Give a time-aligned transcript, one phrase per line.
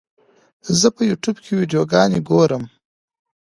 [0.79, 2.63] زه په یوټیوب کې ویډیوګانې ګورم.